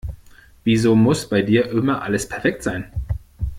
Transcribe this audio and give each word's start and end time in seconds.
Wieso 0.63 0.95
muss 0.95 1.29
bei 1.29 1.43
dir 1.43 1.67
immer 1.69 2.01
alles 2.01 2.27
perfekt 2.27 2.63
sein? 2.63 2.91